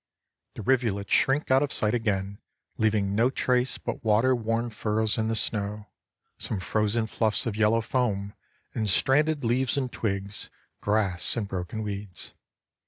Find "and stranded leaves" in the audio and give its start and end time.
8.73-9.77